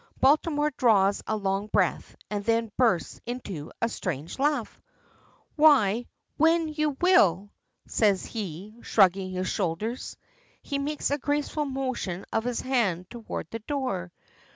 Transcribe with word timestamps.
Baltimore 0.19 0.71
draws 0.71 1.21
a 1.27 1.35
long 1.37 1.67
breath, 1.67 2.15
and 2.31 2.43
then 2.43 2.71
bursts 2.75 3.21
into 3.27 3.71
a 3.83 3.87
strange 3.87 4.39
laugh. 4.39 4.81
"Why, 5.55 6.07
when 6.37 6.69
you 6.69 6.97
will," 7.01 7.51
says 7.85 8.25
he, 8.25 8.79
shrugging 8.81 9.29
his 9.29 9.47
shoulders. 9.47 10.17
He 10.63 10.79
makes 10.79 11.11
a 11.11 11.19
graceful 11.19 11.65
motion 11.65 12.25
of 12.33 12.45
his 12.45 12.61
hand 12.61 13.11
toward 13.11 13.47
the 13.51 13.59
door. 13.59 14.11